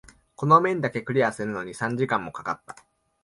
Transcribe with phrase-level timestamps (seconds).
[0.35, 2.87] この面だけクリアするのに三時間も掛かった。